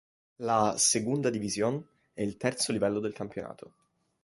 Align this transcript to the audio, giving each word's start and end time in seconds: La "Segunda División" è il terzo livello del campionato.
La 0.37 0.77
"Segunda 0.79 1.29
División" 1.29 1.87
è 2.11 2.23
il 2.23 2.35
terzo 2.35 2.71
livello 2.71 2.99
del 2.99 3.13
campionato. 3.13 3.71